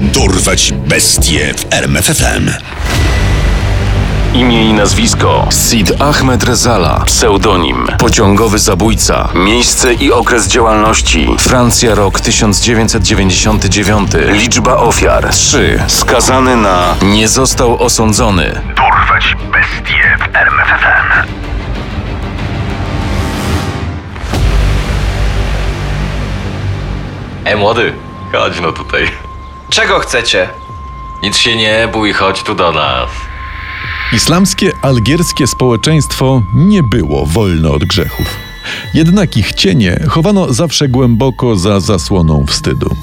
Dorwać 0.00 0.72
bestie 0.72 1.54
w 1.54 1.72
RMFFM. 1.72 2.50
Imię 4.34 4.64
i 4.64 4.72
nazwisko. 4.72 5.46
Sid 5.50 5.92
Ahmed 6.00 6.44
Rezala, 6.44 7.02
pseudonim. 7.06 7.86
Pociągowy 7.98 8.58
zabójca, 8.58 9.28
miejsce 9.34 9.94
i 9.94 10.12
okres 10.12 10.48
działalności. 10.48 11.28
Francja 11.38 11.94
rok 11.94 12.20
1999, 12.20 14.10
liczba 14.28 14.76
ofiar. 14.76 15.30
3, 15.30 15.82
skazany 15.86 16.56
na 16.56 16.94
nie 17.02 17.28
został 17.28 17.82
osądzony. 17.82 18.60
Dorwać 18.76 19.36
bestie 19.52 20.18
w 20.18 20.36
RMFFM. 20.36 21.28
E 27.44 27.56
młody, 27.56 27.92
chodź 28.32 28.60
no 28.60 28.72
tutaj. 28.72 29.25
Czego 29.76 29.98
chcecie? 29.98 30.48
Nic 31.22 31.36
się 31.36 31.56
nie 31.56 31.88
bój, 31.92 32.12
chodź 32.12 32.42
tu 32.42 32.54
do 32.54 32.72
nas. 32.72 33.08
Islamskie 34.12 34.72
algierskie 34.82 35.46
społeczeństwo 35.46 36.42
nie 36.54 36.82
było 36.82 37.26
wolne 37.26 37.70
od 37.70 37.84
grzechów. 37.84 38.26
Jednak 38.94 39.36
ich 39.36 39.52
cienie 39.52 40.00
chowano 40.08 40.52
zawsze 40.52 40.88
głęboko 40.88 41.56
za 41.56 41.80
zasłoną 41.80 42.46
wstydu. 42.46 42.96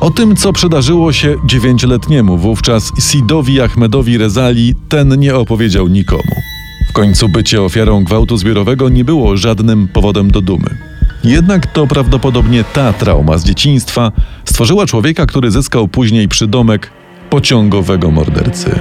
O 0.00 0.10
tym, 0.10 0.36
co 0.36 0.52
przydarzyło 0.52 1.12
się 1.12 1.36
dziewięcioletniemu 1.44 2.38
wówczas 2.38 2.92
Sidowi 2.98 3.60
Ahmedowi 3.60 4.18
Rezali, 4.18 4.74
ten 4.88 5.20
nie 5.20 5.36
opowiedział 5.36 5.88
nikomu. 5.88 6.42
W 6.90 6.92
końcu 6.92 7.28
bycie 7.28 7.62
ofiarą 7.62 8.04
gwałtu 8.04 8.36
zbiorowego 8.36 8.88
nie 8.88 9.04
było 9.04 9.36
żadnym 9.36 9.88
powodem 9.88 10.30
do 10.30 10.40
dumy. 10.40 10.93
Jednak 11.24 11.66
to 11.66 11.86
prawdopodobnie 11.86 12.64
ta 12.64 12.92
trauma 12.92 13.38
z 13.38 13.44
dzieciństwa 13.44 14.12
stworzyła 14.44 14.86
człowieka, 14.86 15.26
który 15.26 15.50
zyskał 15.50 15.88
później 15.88 16.28
przydomek 16.28 16.90
pociągowego 17.30 18.10
mordercy. 18.10 18.78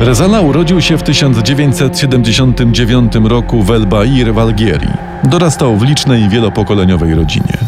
Rezala 0.00 0.40
urodził 0.40 0.80
się 0.80 0.98
w 0.98 1.02
1979 1.02 3.12
roku 3.24 3.62
w 3.62 3.70
El 3.70 3.86
Bair 3.86 4.34
w 4.34 4.38
Algierii. 4.38 4.92
Dorastał 5.24 5.76
w 5.76 5.82
licznej 5.82 6.28
wielopokoleniowej 6.28 7.14
rodzinie. 7.14 7.58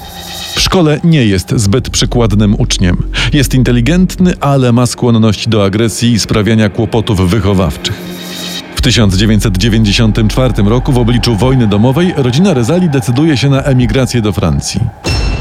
W 0.55 0.61
szkole 0.61 1.01
nie 1.05 1.27
jest 1.27 1.53
zbyt 1.57 1.91
przykładnym 1.91 2.55
uczniem. 2.59 2.97
Jest 3.33 3.55
inteligentny, 3.55 4.35
ale 4.41 4.73
ma 4.73 4.87
skłonność 4.87 5.49
do 5.49 5.65
agresji 5.65 6.13
i 6.13 6.19
sprawiania 6.19 6.69
kłopotów 6.69 7.31
wychowawczych. 7.31 8.16
W 8.87 8.89
1994 8.89 10.55
roku 10.67 10.93
w 10.93 10.99
obliczu 10.99 11.37
wojny 11.37 11.67
domowej 11.67 12.15
rodzina 12.17 12.55
Rezali 12.55 12.91
decyduje 12.91 13.37
się 13.37 13.49
na 13.49 13.63
emigrację 13.63 14.23
do 14.23 14.33
Francji. 14.33 14.81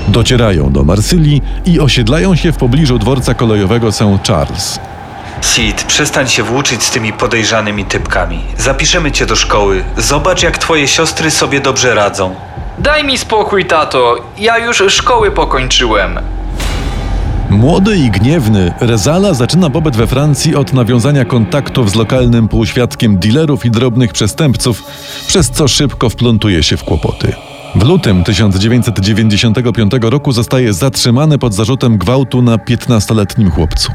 Docierają 0.08 0.72
do 0.72 0.84
Marsylii 0.84 1.42
i 1.66 1.80
osiedlają 1.80 2.36
się 2.36 2.52
w 2.52 2.58
pobliżu 2.58 3.00
dworca 3.00 3.34
kolejowego 3.34 3.92
St. 3.92 4.04
Charles. 4.28 4.80
Sid, 5.42 5.84
przestań 5.84 6.28
się 6.28 6.44
włóczyć 6.44 6.84
z 6.84 6.92
tymi 6.92 7.14
podejrzanymi 7.14 7.86
typkami. 7.86 8.40
Zapiszemy 8.58 9.12
cię 9.12 9.26
do 9.26 9.36
szkoły. 9.36 9.84
Zobacz, 9.98 10.44
jak 10.44 10.58
twoje 10.58 10.88
siostry 10.88 11.32
sobie 11.32 11.62
dobrze 11.62 11.96
radzą. 11.96 12.36
Daj 12.78 13.04
mi 13.04 13.18
spokój, 13.18 13.66
tato. 13.66 14.16
Ja 14.38 14.58
już 14.58 14.84
szkoły 14.90 15.32
pokończyłem. 15.32 16.20
Młody 17.56 17.98
i 17.98 18.12
gniewny, 18.12 18.74
Rezala 18.80 19.34
zaczyna 19.34 19.70
pobyt 19.70 19.96
we 19.96 20.08
Francji 20.08 20.56
od 20.56 20.74
nawiązania 20.74 21.26
kontaktów 21.26 21.92
z 21.92 21.96
lokalnym 21.96 22.48
półświadkiem 22.48 23.20
dealerów 23.20 23.66
i 23.66 23.72
drobnych 23.72 24.14
przestępców, 24.14 24.84
przez 25.28 25.50
co 25.50 25.68
szybko 25.68 26.10
wplątuje 26.10 26.64
się 26.64 26.78
w 26.78 26.84
kłopoty. 26.84 27.34
W 27.76 27.84
lutym 27.84 28.24
1995 28.24 29.92
roku 30.02 30.32
zostaje 30.32 30.74
zatrzymany 30.74 31.38
pod 31.38 31.54
zarzutem 31.54 31.98
gwałtu 31.98 32.42
na 32.42 32.58
15-letnim 32.58 33.52
chłopcu. 33.52 33.92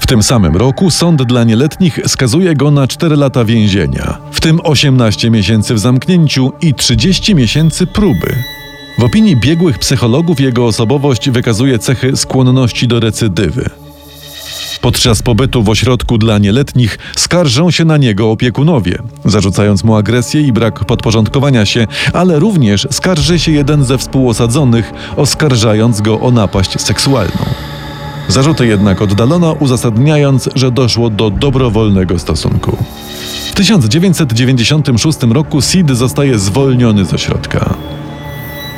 W 0.00 0.06
tym 0.06 0.22
samym 0.22 0.56
roku 0.56 0.90
sąd 0.90 1.22
dla 1.22 1.44
nieletnich 1.44 2.00
skazuje 2.06 2.54
go 2.54 2.70
na 2.70 2.86
4 2.86 3.16
lata 3.16 3.44
więzienia, 3.44 4.18
w 4.30 4.40
tym 4.40 4.60
18 4.64 5.30
miesięcy 5.30 5.74
w 5.74 5.78
zamknięciu 5.78 6.52
i 6.60 6.74
30 6.74 7.34
miesięcy 7.34 7.86
próby. 7.86 8.36
W 8.98 9.04
opinii 9.04 9.36
biegłych 9.36 9.78
psychologów 9.78 10.40
jego 10.40 10.66
osobowość 10.66 11.30
wykazuje 11.30 11.78
cechy 11.78 12.16
skłonności 12.16 12.88
do 12.88 13.00
recydywy. 13.00 13.70
Podczas 14.80 15.22
pobytu 15.22 15.62
w 15.62 15.68
ośrodku 15.68 16.18
dla 16.18 16.38
nieletnich 16.38 16.98
skarżą 17.16 17.70
się 17.70 17.84
na 17.84 17.96
niego 17.96 18.30
opiekunowie, 18.30 18.98
zarzucając 19.24 19.84
mu 19.84 19.96
agresję 19.96 20.40
i 20.40 20.52
brak 20.52 20.84
podporządkowania 20.84 21.66
się, 21.66 21.86
ale 22.12 22.38
również 22.38 22.86
skarży 22.90 23.38
się 23.38 23.52
jeden 23.52 23.84
ze 23.84 23.98
współosadzonych, 23.98 24.92
oskarżając 25.16 26.00
go 26.00 26.20
o 26.20 26.30
napaść 26.30 26.80
seksualną. 26.80 27.44
Zarzuty 28.28 28.66
jednak 28.66 29.02
oddalono, 29.02 29.52
uzasadniając, 29.52 30.48
że 30.54 30.70
doszło 30.70 31.10
do 31.10 31.30
dobrowolnego 31.30 32.18
stosunku. 32.18 32.76
W 33.50 33.54
1996 33.54 35.18
roku 35.22 35.60
Sid 35.62 35.90
zostaje 35.90 36.38
zwolniony 36.38 37.04
z 37.04 37.14
ośrodka. 37.14 37.74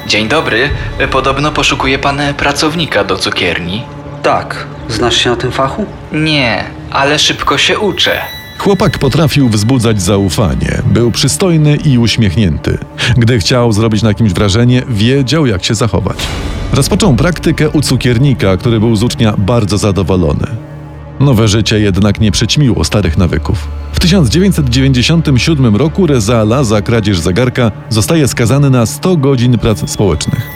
Dzień 0.09 0.29
dobry. 0.29 0.71
Podobno 1.11 1.53
poszukuje 1.53 1.99
pan 1.99 2.21
pracownika 2.37 3.05
do 3.05 3.17
cukierni. 3.17 3.83
Tak. 4.23 4.67
Znasz 4.89 5.17
się 5.17 5.31
na 5.31 5.37
tym 5.37 5.53
fachu? 5.53 5.87
Nie, 6.13 6.65
ale 6.91 7.19
szybko 7.19 7.59
się 7.59 7.79
uczę. 7.79 8.21
Chłopak 8.59 8.99
potrafił 8.99 9.49
wzbudzać 9.49 10.03
zaufanie, 10.03 10.83
był 10.87 11.11
przystojny 11.11 11.77
i 11.77 11.99
uśmiechnięty. 11.99 12.79
Gdy 13.17 13.39
chciał 13.39 13.73
zrobić 13.73 14.03
na 14.03 14.15
kimś 14.15 14.33
wrażenie, 14.33 14.83
wiedział 14.89 15.47
jak 15.47 15.65
się 15.65 15.75
zachować. 15.75 16.17
Rozpoczął 16.73 17.15
praktykę 17.15 17.71
u 17.71 17.81
cukiernika, 17.81 18.57
który 18.57 18.81
był 18.81 18.97
z 18.97 19.03
ucznia 19.03 19.35
bardzo 19.39 19.79
zadowolony. 19.79 20.47
Nowe 21.21 21.49
życie 21.49 21.81
jednak 21.81 22.21
nie 22.21 22.33
przyćmiło 22.33 22.85
starych 22.85 23.19
nawyków. 23.19 23.69
W 24.05 24.07
1997 24.07 25.77
roku 25.77 26.07
Rezala 26.07 26.65
za 26.65 26.83
kradzież 26.83 27.19
zegarka 27.19 27.71
zostaje 27.89 28.29
skazany 28.29 28.71
na 28.71 28.87
100 28.87 29.17
godzin 29.17 29.59
prac 29.59 29.91
społecznych. 29.91 30.51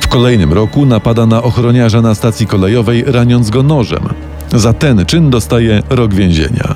W 0.00 0.08
kolejnym 0.08 0.52
roku 0.52 0.86
napada 0.86 1.26
na 1.26 1.42
ochroniarza 1.42 2.02
na 2.02 2.14
stacji 2.14 2.46
kolejowej, 2.46 3.04
raniąc 3.06 3.50
go 3.50 3.62
nożem. 3.62 4.08
Za 4.54 4.72
ten 4.72 5.06
czyn 5.06 5.30
dostaje 5.30 5.82
rok 5.90 6.14
więzienia. 6.14 6.74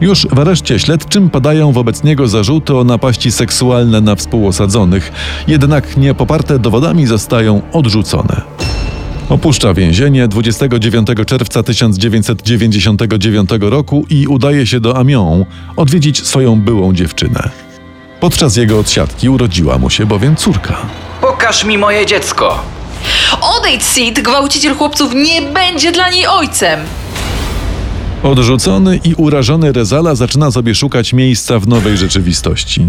Już 0.00 0.26
w 0.26 0.38
areszcie 0.38 0.78
śledczym 0.78 1.30
padają 1.30 1.72
wobec 1.72 2.04
niego 2.04 2.28
zarzuty 2.28 2.76
o 2.76 2.84
napaści 2.84 3.32
seksualne 3.32 4.00
na 4.00 4.14
współosadzonych, 4.14 5.12
jednak 5.48 5.96
nie 5.96 6.14
poparte 6.14 6.58
dowodami 6.58 7.06
zostają 7.06 7.62
odrzucone. 7.72 8.42
Opuszcza 9.28 9.74
więzienie 9.74 10.28
29 10.28 11.08
czerwca 11.26 11.62
1999 11.62 13.50
roku 13.60 14.06
i 14.10 14.26
udaje 14.26 14.66
się 14.66 14.80
do 14.80 14.96
Amiens 14.96 15.46
odwiedzić 15.76 16.26
swoją 16.26 16.60
byłą 16.60 16.94
dziewczynę. 16.94 17.50
Podczas 18.20 18.56
jego 18.56 18.78
odsiadki 18.78 19.28
urodziła 19.28 19.78
mu 19.78 19.90
się 19.90 20.06
bowiem 20.06 20.36
córka. 20.36 20.76
Pokaż 21.20 21.64
mi 21.64 21.78
moje 21.78 22.06
dziecko. 22.06 22.62
Odejdź, 23.58 23.82
Sid! 23.82 24.20
Gwałciciel 24.20 24.74
chłopców 24.74 25.14
nie 25.14 25.42
będzie 25.42 25.92
dla 25.92 26.10
niej 26.10 26.26
ojcem! 26.26 26.80
Odrzucony 28.22 29.00
i 29.04 29.14
urażony 29.14 29.72
Rezala 29.72 30.14
zaczyna 30.14 30.50
sobie 30.50 30.74
szukać 30.74 31.12
miejsca 31.12 31.58
w 31.58 31.68
nowej 31.68 31.96
rzeczywistości. 31.96 32.86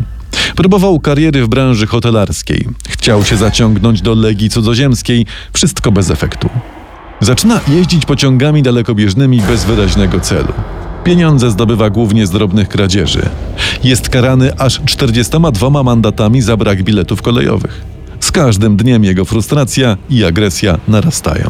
Próbował 0.57 0.99
kariery 0.99 1.43
w 1.43 1.47
branży 1.47 1.87
hotelarskiej. 1.87 2.67
Chciał 2.89 3.25
się 3.25 3.37
zaciągnąć 3.37 4.01
do 4.01 4.13
Legii 4.13 4.49
Cudzoziemskiej, 4.49 5.25
wszystko 5.53 5.91
bez 5.91 6.11
efektu. 6.11 6.49
Zaczyna 7.19 7.59
jeździć 7.67 8.05
pociągami 8.05 8.63
dalekobieżnymi 8.63 9.41
bez 9.41 9.65
wyraźnego 9.65 10.19
celu. 10.19 10.53
Pieniądze 11.03 11.51
zdobywa 11.51 11.89
głównie 11.89 12.27
z 12.27 12.31
drobnych 12.31 12.69
kradzieży. 12.69 13.29
Jest 13.83 14.09
karany 14.09 14.59
aż 14.59 14.81
42 14.85 15.83
mandatami 15.83 16.41
za 16.41 16.57
brak 16.57 16.83
biletów 16.83 17.21
kolejowych. 17.21 17.81
Z 18.19 18.31
każdym 18.31 18.77
dniem 18.77 19.03
jego 19.03 19.25
frustracja 19.25 19.97
i 20.09 20.25
agresja 20.25 20.77
narastają. 20.87 21.49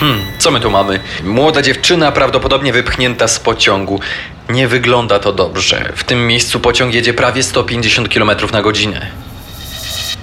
Hmm, 0.00 0.20
co 0.38 0.50
my 0.50 0.60
tu 0.60 0.70
mamy? 0.70 1.00
Młoda 1.24 1.62
dziewczyna 1.62 2.12
prawdopodobnie 2.12 2.72
wypchnięta 2.72 3.28
z 3.28 3.40
pociągu. 3.40 4.00
Nie 4.48 4.68
wygląda 4.68 5.18
to 5.18 5.32
dobrze. 5.32 5.92
W 5.96 6.04
tym 6.04 6.26
miejscu 6.26 6.60
pociąg 6.60 6.94
jedzie 6.94 7.14
prawie 7.14 7.42
150 7.42 8.08
km 8.08 8.30
na 8.52 8.62
godzinę. 8.62 9.06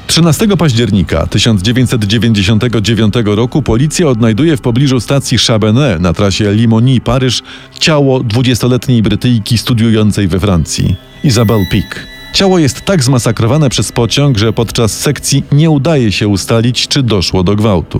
13 0.07 0.47
października 0.57 1.27
1999 1.27 3.13
roku 3.25 3.61
policja 3.61 4.07
odnajduje 4.07 4.57
w 4.57 4.61
pobliżu 4.61 4.99
stacji 4.99 5.37
Chabanais 5.37 6.01
na 6.01 6.13
trasie 6.13 6.53
Limoni-Paryż 6.53 7.41
ciało 7.79 8.19
20-letniej 8.19 9.01
Brytyjki 9.01 9.57
studiującej 9.57 10.27
we 10.27 10.39
Francji, 10.39 10.95
Isabelle 11.23 11.65
Pic. 11.71 11.85
Ciało 12.33 12.59
jest 12.59 12.81
tak 12.81 13.03
zmasakrowane 13.03 13.69
przez 13.69 13.91
pociąg, 13.91 14.37
że 14.37 14.53
podczas 14.53 14.99
sekcji 14.99 15.43
nie 15.51 15.69
udaje 15.69 16.11
się 16.11 16.27
ustalić, 16.27 16.87
czy 16.87 17.03
doszło 17.03 17.43
do 17.43 17.55
gwałtu. 17.55 17.99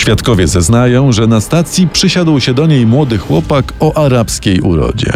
Świadkowie 0.00 0.48
zeznają, 0.48 1.12
że 1.12 1.26
na 1.26 1.40
stacji 1.40 1.88
przysiadł 1.88 2.40
się 2.40 2.54
do 2.54 2.66
niej 2.66 2.86
młody 2.86 3.18
chłopak 3.18 3.72
o 3.80 4.04
arabskiej 4.04 4.60
urodzie. 4.60 5.12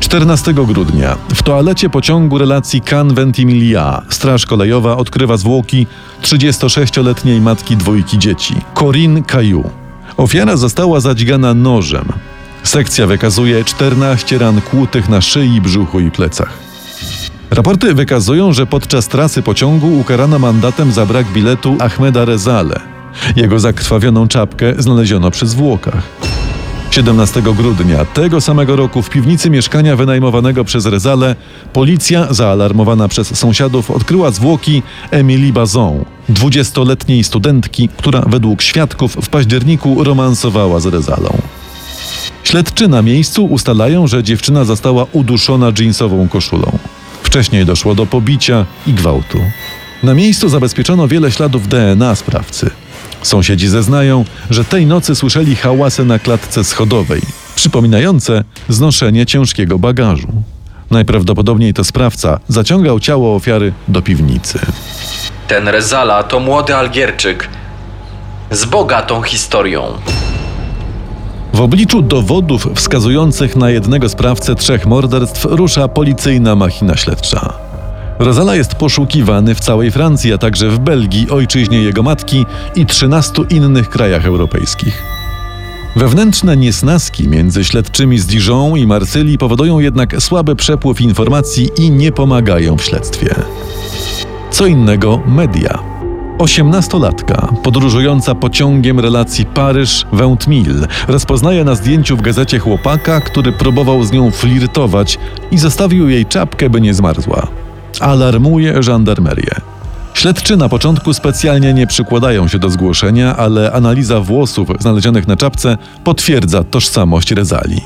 14 0.00 0.54
grudnia 0.54 1.16
w 1.34 1.42
toalecie 1.42 1.90
pociągu 1.90 2.38
relacji 2.38 2.82
Cannes-Ventimiglia 2.82 4.02
Straż 4.08 4.46
Kolejowa 4.46 4.96
odkrywa 4.96 5.36
zwłoki 5.36 5.86
36-letniej 6.22 7.40
matki 7.40 7.76
dwójki 7.76 8.18
dzieci, 8.18 8.54
Corinne 8.74 9.22
Caillou. 9.22 9.70
Ofiara 10.16 10.56
została 10.56 11.00
zadźgana 11.00 11.54
nożem. 11.54 12.04
Sekcja 12.62 13.06
wykazuje 13.06 13.64
14 13.64 14.38
ran 14.38 14.60
kłutych 14.60 15.08
na 15.08 15.20
szyi, 15.20 15.60
brzuchu 15.60 16.00
i 16.00 16.10
plecach. 16.10 16.58
Raporty 17.50 17.94
wykazują, 17.94 18.52
że 18.52 18.66
podczas 18.66 19.08
trasy 19.08 19.42
pociągu 19.42 20.00
ukarano 20.00 20.38
mandatem 20.38 20.92
za 20.92 21.06
brak 21.06 21.26
biletu 21.26 21.76
Ahmeda 21.80 22.24
Rezale. 22.24 22.93
Jego 23.36 23.60
zakrwawioną 23.60 24.28
czapkę 24.28 24.74
znaleziono 24.78 25.30
przy 25.30 25.46
zwłokach. 25.46 26.02
17 26.94 27.42
grudnia 27.42 28.04
tego 28.04 28.40
samego 28.40 28.76
roku 28.76 29.02
w 29.02 29.10
piwnicy 29.10 29.50
mieszkania 29.50 29.96
wynajmowanego 29.96 30.64
przez 30.64 30.86
Rezale 30.86 31.36
policja, 31.72 32.32
zaalarmowana 32.32 33.08
przez 33.08 33.38
sąsiadów, 33.38 33.90
odkryła 33.90 34.30
zwłoki 34.30 34.82
Emily 35.10 35.52
Bazon, 35.52 36.04
20-letniej 36.30 37.24
studentki, 37.24 37.88
która 37.96 38.20
według 38.20 38.62
świadków 38.62 39.16
w 39.22 39.28
październiku 39.28 40.04
romansowała 40.04 40.80
z 40.80 40.86
Rezalą. 40.86 41.38
Śledczy 42.44 42.88
na 42.88 43.02
miejscu 43.02 43.44
ustalają, 43.44 44.06
że 44.06 44.22
dziewczyna 44.22 44.64
została 44.64 45.06
uduszona 45.12 45.72
dżinsową 45.72 46.28
koszulą. 46.28 46.78
Wcześniej 47.22 47.66
doszło 47.66 47.94
do 47.94 48.06
pobicia 48.06 48.66
i 48.86 48.92
gwałtu. 48.92 49.38
Na 50.02 50.14
miejscu 50.14 50.48
zabezpieczono 50.48 51.08
wiele 51.08 51.30
śladów 51.30 51.68
DNA 51.68 52.14
sprawcy. 52.14 52.70
Sąsiedzi 53.24 53.68
zeznają, 53.68 54.24
że 54.50 54.64
tej 54.64 54.86
nocy 54.86 55.14
słyszeli 55.14 55.56
hałasy 55.56 56.04
na 56.04 56.18
klatce 56.18 56.64
schodowej, 56.64 57.20
przypominające 57.54 58.44
znoszenie 58.68 59.26
ciężkiego 59.26 59.78
bagażu. 59.78 60.28
Najprawdopodobniej 60.90 61.74
to 61.74 61.84
sprawca 61.84 62.40
zaciągał 62.48 63.00
ciało 63.00 63.34
ofiary 63.34 63.72
do 63.88 64.02
piwnicy. 64.02 64.58
Ten 65.48 65.68
Rezala 65.68 66.22
to 66.22 66.40
młody 66.40 66.76
Algierczyk 66.76 67.48
z 68.50 68.64
bogatą 68.64 69.22
historią. 69.22 69.82
W 71.52 71.60
obliczu 71.60 72.02
dowodów 72.02 72.68
wskazujących 72.74 73.56
na 73.56 73.70
jednego 73.70 74.08
sprawcę 74.08 74.54
trzech 74.54 74.86
morderstw 74.86 75.46
rusza 75.50 75.88
policyjna 75.88 76.54
machina 76.56 76.96
śledcza. 76.96 77.73
Rozala 78.18 78.56
jest 78.56 78.74
poszukiwany 78.74 79.54
w 79.54 79.60
całej 79.60 79.90
Francji, 79.90 80.32
a 80.32 80.38
także 80.38 80.68
w 80.68 80.78
Belgii, 80.78 81.30
ojczyźnie 81.30 81.82
jego 81.82 82.02
matki 82.02 82.46
i 82.76 82.86
13 82.86 83.32
innych 83.50 83.88
krajach 83.88 84.26
europejskich. 84.26 85.02
Wewnętrzne 85.96 86.56
niesnaski 86.56 87.28
między 87.28 87.64
śledczymi 87.64 88.18
z 88.18 88.26
Dijon 88.26 88.76
i 88.76 88.86
Marsylii 88.86 89.38
powodują 89.38 89.78
jednak 89.78 90.22
słaby 90.22 90.56
przepływ 90.56 91.00
informacji 91.00 91.70
i 91.76 91.90
nie 91.90 92.12
pomagają 92.12 92.76
w 92.76 92.84
śledztwie. 92.84 93.34
Co 94.50 94.66
innego 94.66 95.20
media. 95.26 95.78
Osiemnastolatka, 96.38 97.52
podróżująca 97.62 98.34
pociągiem 98.34 99.00
relacji 99.00 99.46
Paryż-Ventmil, 99.46 100.86
rozpoznaje 101.08 101.64
na 101.64 101.74
zdjęciu 101.74 102.16
w 102.16 102.22
gazecie 102.22 102.58
chłopaka, 102.58 103.20
który 103.20 103.52
próbował 103.52 104.04
z 104.04 104.12
nią 104.12 104.30
flirtować 104.30 105.18
i 105.50 105.58
zostawił 105.58 106.08
jej 106.08 106.26
czapkę, 106.26 106.70
by 106.70 106.80
nie 106.80 106.94
zmarzła. 106.94 107.63
Alarmuje 108.00 108.82
żandarmerię. 108.82 109.54
Śledczy 110.14 110.56
na 110.56 110.68
początku 110.68 111.14
specjalnie 111.14 111.74
nie 111.74 111.86
przykładają 111.86 112.48
się 112.48 112.58
do 112.58 112.70
zgłoszenia, 112.70 113.36
ale 113.36 113.72
analiza 113.72 114.20
włosów 114.20 114.68
znalezionych 114.78 115.28
na 115.28 115.36
czapce 115.36 115.78
potwierdza 116.04 116.64
tożsamość 116.64 117.30
Rezali. 117.30 117.80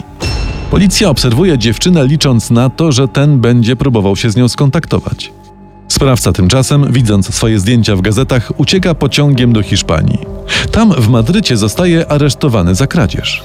Policja 0.70 1.10
obserwuje 1.10 1.58
dziewczynę, 1.58 2.06
licząc 2.06 2.50
na 2.50 2.70
to, 2.70 2.92
że 2.92 3.08
ten 3.08 3.40
będzie 3.40 3.76
próbował 3.76 4.16
się 4.16 4.30
z 4.30 4.36
nią 4.36 4.48
skontaktować. 4.48 5.32
Sprawca 5.88 6.32
tymczasem, 6.32 6.92
widząc 6.92 7.34
swoje 7.34 7.58
zdjęcia 7.58 7.96
w 7.96 8.00
gazetach, 8.00 8.52
ucieka 8.56 8.94
pociągiem 8.94 9.52
do 9.52 9.62
Hiszpanii. 9.62 10.18
Tam 10.72 10.92
w 10.92 11.08
Madrycie 11.08 11.56
zostaje 11.56 12.12
aresztowany 12.12 12.74
za 12.74 12.86
kradzież. 12.86 13.42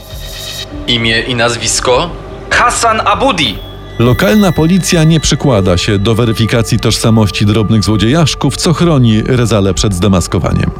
Imię 0.87 1.21
i 1.21 1.35
nazwisko? 1.35 2.09
Hassan 2.49 3.01
Abudi! 3.05 3.72
Lokalna 3.99 4.51
policja 4.51 5.03
nie 5.03 5.19
przykłada 5.19 5.77
się 5.77 5.99
do 5.99 6.15
weryfikacji 6.15 6.79
tożsamości 6.79 7.45
drobnych 7.45 7.83
złodziejaszków, 7.83 8.57
co 8.57 8.73
chroni 8.73 9.21
Rezale 9.21 9.73
przed 9.73 9.93
zdemaskowaniem. 9.93 10.71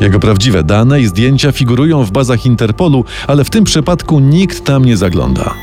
Jego 0.00 0.20
prawdziwe 0.20 0.62
dane 0.62 1.00
i 1.00 1.06
zdjęcia 1.06 1.52
figurują 1.52 2.04
w 2.04 2.10
bazach 2.10 2.46
Interpolu, 2.46 3.04
ale 3.26 3.44
w 3.44 3.50
tym 3.50 3.64
przypadku 3.64 4.20
nikt 4.20 4.64
tam 4.64 4.84
nie 4.84 4.96
zagląda. 4.96 5.54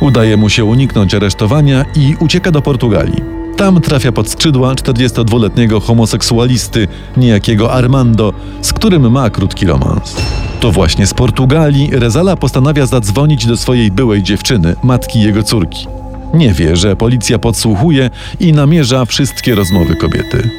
Udaje 0.00 0.36
mu 0.36 0.48
się 0.48 0.64
uniknąć 0.64 1.14
aresztowania 1.14 1.84
i 1.96 2.16
ucieka 2.20 2.50
do 2.50 2.62
Portugalii. 2.62 3.22
Tam 3.56 3.80
trafia 3.80 4.12
pod 4.12 4.30
skrzydła 4.30 4.74
42-letniego 4.74 5.80
homoseksualisty, 5.80 6.88
niejakiego 7.16 7.72
Armando, 7.72 8.32
z 8.62 8.72
którym 8.72 9.10
ma 9.10 9.30
krótki 9.30 9.66
romans. 9.66 10.16
To 10.60 10.72
właśnie 10.72 11.06
z 11.06 11.14
Portugalii 11.14 11.90
Rezala 11.92 12.36
postanawia 12.36 12.86
zadzwonić 12.86 13.46
do 13.46 13.56
swojej 13.56 13.90
byłej 13.90 14.22
dziewczyny, 14.22 14.76
matki 14.82 15.20
jego 15.20 15.42
córki. 15.42 15.99
Nie 16.34 16.52
wie, 16.52 16.76
że 16.76 16.96
policja 16.96 17.38
podsłuchuje 17.38 18.10
i 18.40 18.52
namierza 18.52 19.04
wszystkie 19.04 19.54
rozmowy 19.54 19.96
kobiety. 19.96 20.50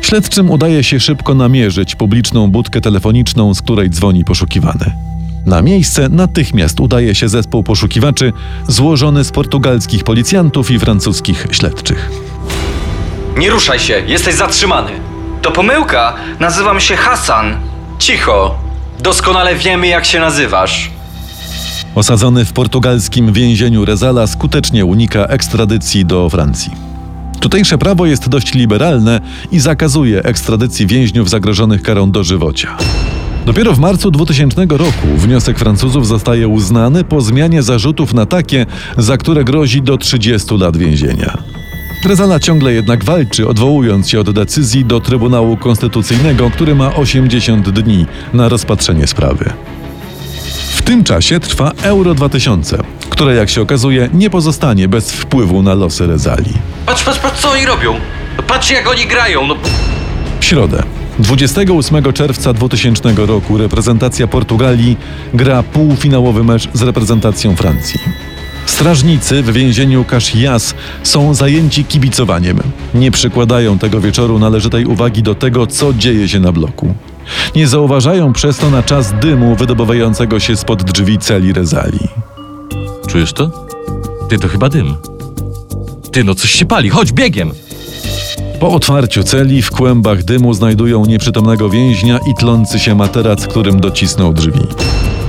Śledczym 0.00 0.50
udaje 0.50 0.84
się 0.84 1.00
szybko 1.00 1.34
namierzyć 1.34 1.94
publiczną 1.94 2.50
budkę 2.50 2.80
telefoniczną, 2.80 3.54
z 3.54 3.62
której 3.62 3.90
dzwoni 3.90 4.24
poszukiwany. 4.24 4.92
Na 5.46 5.62
miejsce 5.62 6.08
natychmiast 6.08 6.80
udaje 6.80 7.14
się 7.14 7.28
zespół 7.28 7.62
poszukiwaczy 7.62 8.32
złożony 8.68 9.24
z 9.24 9.30
portugalskich 9.30 10.04
policjantów 10.04 10.70
i 10.70 10.78
francuskich 10.78 11.46
śledczych. 11.50 12.10
Nie 13.36 13.50
ruszaj 13.50 13.78
się, 13.78 14.02
jesteś 14.06 14.34
zatrzymany. 14.34 14.90
To 15.42 15.50
pomyłka! 15.50 16.14
Nazywam 16.40 16.80
się 16.80 16.96
Hassan. 16.96 17.56
Cicho. 17.98 18.58
Doskonale 19.00 19.54
wiemy, 19.54 19.86
jak 19.86 20.04
się 20.04 20.20
nazywasz. 20.20 20.90
Osadzony 21.94 22.44
w 22.44 22.52
portugalskim 22.52 23.32
więzieniu 23.32 23.84
Rezala 23.84 24.26
skutecznie 24.26 24.84
unika 24.84 25.26
ekstradycji 25.26 26.04
do 26.04 26.28
Francji. 26.28 26.72
Tutejsze 27.40 27.78
prawo 27.78 28.06
jest 28.06 28.28
dość 28.28 28.54
liberalne 28.54 29.20
i 29.52 29.60
zakazuje 29.60 30.22
ekstradycji 30.22 30.86
więźniów 30.86 31.30
zagrożonych 31.30 31.82
karą 31.82 32.10
dożywocia. 32.10 32.76
Dopiero 33.46 33.72
w 33.72 33.78
marcu 33.78 34.10
2000 34.10 34.66
roku 34.70 35.06
wniosek 35.16 35.58
Francuzów 35.58 36.06
zostaje 36.06 36.48
uznany 36.48 37.04
po 37.04 37.20
zmianie 37.20 37.62
zarzutów 37.62 38.14
na 38.14 38.26
takie, 38.26 38.66
za 38.96 39.16
które 39.16 39.44
grozi 39.44 39.82
do 39.82 39.98
30 39.98 40.56
lat 40.56 40.76
więzienia. 40.76 41.38
Rezala 42.06 42.40
ciągle 42.40 42.72
jednak 42.72 43.04
walczy, 43.04 43.48
odwołując 43.48 44.10
się 44.10 44.20
od 44.20 44.30
decyzji 44.30 44.84
do 44.84 45.00
Trybunału 45.00 45.56
Konstytucyjnego, 45.56 46.50
który 46.50 46.74
ma 46.74 46.94
80 46.94 47.70
dni 47.70 48.06
na 48.32 48.48
rozpatrzenie 48.48 49.06
sprawy. 49.06 49.52
W 50.90 50.92
tym 50.92 51.04
czasie 51.04 51.40
trwa 51.40 51.72
Euro 51.82 52.14
2000, 52.14 52.78
które 53.10 53.34
jak 53.34 53.50
się 53.50 53.62
okazuje 53.62 54.08
nie 54.14 54.30
pozostanie 54.30 54.88
bez 54.88 55.12
wpływu 55.12 55.62
na 55.62 55.74
losy 55.74 56.06
Rezali. 56.06 56.52
Patrz, 56.86 57.04
patrz, 57.04 57.18
patrz, 57.18 57.40
co 57.40 57.50
oni 57.50 57.66
robią. 57.66 57.94
Patrz, 58.46 58.70
jak 58.70 58.88
oni 58.90 59.06
grają. 59.06 59.46
No, 59.46 59.56
W 60.40 60.44
środę, 60.44 60.82
28 61.18 62.12
czerwca 62.12 62.52
2000 62.52 63.14
roku, 63.16 63.58
reprezentacja 63.58 64.26
Portugalii 64.26 64.96
gra 65.34 65.62
półfinałowy 65.62 66.44
mecz 66.44 66.68
z 66.72 66.82
reprezentacją 66.82 67.56
Francji. 67.56 68.00
Strażnicy 68.66 69.42
w 69.42 69.52
więzieniu 69.52 70.04
Caxias 70.04 70.74
są 71.02 71.34
zajęci 71.34 71.84
kibicowaniem. 71.84 72.58
Nie 72.94 73.10
przykładają 73.10 73.78
tego 73.78 74.00
wieczoru 74.00 74.38
należytej 74.38 74.84
uwagi 74.84 75.22
do 75.22 75.34
tego, 75.34 75.66
co 75.66 75.92
dzieje 75.92 76.28
się 76.28 76.40
na 76.40 76.52
bloku. 76.52 76.94
Nie 77.56 77.68
zauważają 77.68 78.32
przez 78.32 78.56
to 78.56 78.70
na 78.70 78.82
czas 78.82 79.12
dymu 79.20 79.56
wydobywającego 79.56 80.40
się 80.40 80.56
spod 80.56 80.82
drzwi 80.82 81.18
celi 81.18 81.52
Rezali. 81.52 82.08
Czujesz 83.08 83.32
to? 83.32 83.50
Ty, 84.28 84.38
to 84.38 84.48
chyba 84.48 84.68
dym. 84.68 84.94
Ty, 86.12 86.24
no 86.24 86.34
coś 86.34 86.50
się 86.50 86.66
pali, 86.66 86.90
chodź 86.90 87.12
biegiem! 87.12 87.52
Po 88.60 88.72
otwarciu 88.72 89.22
celi 89.22 89.62
w 89.62 89.70
kłębach 89.70 90.22
dymu 90.22 90.54
znajdują 90.54 91.06
nieprzytomnego 91.06 91.70
więźnia 91.70 92.18
i 92.30 92.34
tlący 92.34 92.78
się 92.78 92.94
materac, 92.94 93.46
którym 93.46 93.80
docisnął 93.80 94.32
drzwi. 94.32 94.60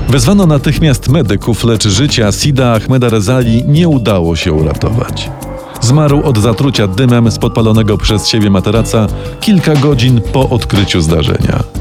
Wezwano 0.09 0.47
natychmiast 0.47 1.09
medyków, 1.09 1.63
lecz 1.63 1.87
życia 1.87 2.31
Sida 2.31 2.73
Ahmeda 2.73 3.09
Rezali 3.09 3.63
nie 3.67 3.87
udało 3.87 4.35
się 4.35 4.53
uratować. 4.53 5.29
Zmarł 5.81 6.21
od 6.23 6.37
zatrucia 6.37 6.87
dymem 6.87 7.31
z 7.31 7.37
podpalonego 7.37 7.97
przez 7.97 8.27
siebie 8.27 8.49
materaca 8.49 9.07
kilka 9.39 9.75
godzin 9.75 10.21
po 10.33 10.49
odkryciu 10.49 11.01
zdarzenia. 11.01 11.80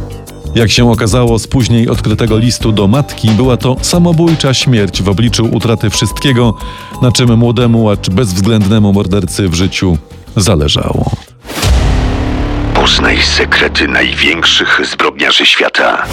Jak 0.55 0.71
się 0.71 0.91
okazało 0.91 1.39
z 1.39 1.47
później 1.47 1.89
odkrytego 1.89 2.39
listu 2.39 2.73
do 2.73 2.89
matki, 2.89 3.31
była 3.31 3.57
to 3.57 3.77
samobójcza 3.83 4.55
śmierć 4.55 5.03
w 5.03 5.09
obliczu 5.09 5.49
utraty 5.53 5.91
wszystkiego, 5.91 6.55
na 7.03 7.13
czym 7.13 7.39
młodemu, 7.39 7.91
acz 7.91 8.11
bezwzględnemu 8.11 8.93
mordercy 8.93 9.49
w 9.49 9.55
życiu 9.55 9.99
zależało. 10.37 11.11
Poznaj 12.75 13.23
sekrety 13.23 13.89
największych 13.89 14.81
zbrodniarzy 14.93 15.47
świata. 15.47 16.07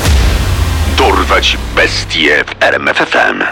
Dorwać 0.98 1.58
bestie 1.75 2.44
w 2.46 2.63
RMFFM. 2.63 3.44